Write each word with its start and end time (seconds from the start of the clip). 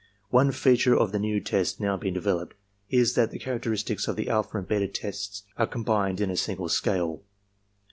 One 0.31 0.51
feature 0.51 0.97
of 0.97 1.11
the 1.11 1.19
new 1.19 1.39
tests 1.39 1.79
now 1.79 1.95
being 1.95 2.15
developed 2.15 2.55
is 2.89 3.13
that 3.13 3.29
the 3.29 3.37
characteristics 3.37 4.07
of 4.07 4.15
the 4.15 4.29
alpha 4.29 4.57
and 4.57 4.67
beta 4.67 4.87
tests 4.87 5.43
are 5.57 5.67
combined 5.67 6.19
in 6.19 6.31
a 6.31 6.35
single 6.37 6.69
scale. 6.69 7.21